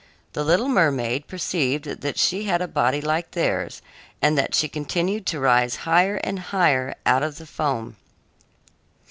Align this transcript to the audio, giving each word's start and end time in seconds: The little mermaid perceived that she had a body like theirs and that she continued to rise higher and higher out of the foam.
The 0.33 0.43
little 0.43 0.67
mermaid 0.67 1.27
perceived 1.27 1.85
that 2.01 2.17
she 2.17 2.45
had 2.45 2.59
a 2.59 2.67
body 2.67 3.01
like 3.01 3.29
theirs 3.29 3.83
and 4.19 4.35
that 4.35 4.55
she 4.55 4.67
continued 4.67 5.27
to 5.27 5.39
rise 5.39 5.75
higher 5.85 6.15
and 6.23 6.39
higher 6.39 6.95
out 7.05 7.21
of 7.21 7.37
the 7.37 7.45
foam. 7.45 7.97